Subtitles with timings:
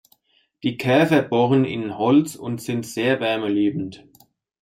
[0.63, 4.03] Die Käfer bohren in Holz und sind sehr wärmeliebend.